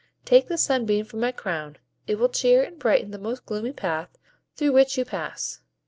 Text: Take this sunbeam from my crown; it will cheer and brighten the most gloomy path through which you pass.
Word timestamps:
Take 0.25 0.47
this 0.47 0.63
sunbeam 0.63 1.05
from 1.05 1.19
my 1.19 1.31
crown; 1.31 1.77
it 2.07 2.15
will 2.15 2.29
cheer 2.29 2.63
and 2.63 2.79
brighten 2.79 3.11
the 3.11 3.19
most 3.19 3.45
gloomy 3.45 3.71
path 3.71 4.09
through 4.55 4.71
which 4.73 4.97
you 4.97 5.05
pass. 5.05 5.61